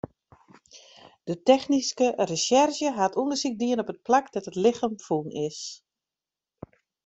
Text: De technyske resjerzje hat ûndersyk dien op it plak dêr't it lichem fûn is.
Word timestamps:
De 1.29 1.35
technyske 1.49 2.07
resjerzje 2.31 2.89
hat 2.99 3.17
ûndersyk 3.21 3.55
dien 3.61 3.81
op 3.83 3.91
it 3.93 4.03
plak 4.07 4.25
dêr't 4.29 4.49
it 4.51 4.61
lichem 4.63 4.93
fûn 5.05 5.27
is. 5.47 5.59